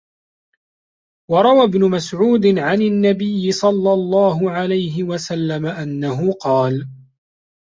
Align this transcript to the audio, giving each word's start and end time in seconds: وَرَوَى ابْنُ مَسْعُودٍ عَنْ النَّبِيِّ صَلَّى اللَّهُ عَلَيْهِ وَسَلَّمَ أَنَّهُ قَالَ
وَرَوَى 1.31 1.63
ابْنُ 1.63 1.89
مَسْعُودٍ 1.91 2.45
عَنْ 2.57 2.81
النَّبِيِّ 2.81 3.51
صَلَّى 3.51 3.93
اللَّهُ 3.93 4.51
عَلَيْهِ 4.51 5.03
وَسَلَّمَ 5.03 5.65
أَنَّهُ 5.65 6.33
قَالَ 6.33 6.87